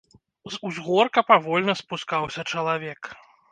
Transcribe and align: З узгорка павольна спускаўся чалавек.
З 0.55 0.57
узгорка 0.69 1.23
павольна 1.29 1.77
спускаўся 1.83 2.49
чалавек. 2.55 3.15